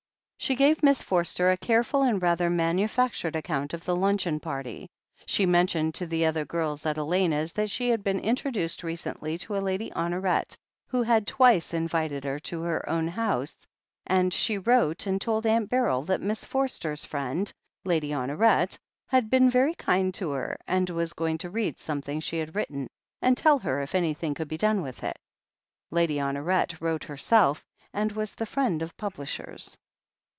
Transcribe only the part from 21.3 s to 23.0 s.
to read some thing she had written